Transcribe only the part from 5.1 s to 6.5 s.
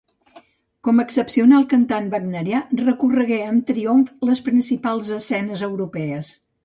escenes europees.